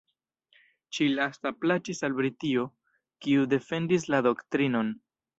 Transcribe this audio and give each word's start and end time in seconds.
Ĉi-lasta 0.97 1.49
plaĉis 1.65 2.01
al 2.07 2.15
Britio, 2.19 2.63
kiu 3.25 3.43
defendis 3.51 4.07
la 4.15 4.23
doktrinon. 4.29 4.91